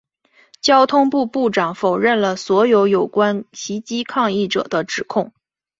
[0.61, 5.31] 交通部部长否认了所有有关袭击抗议者的指控。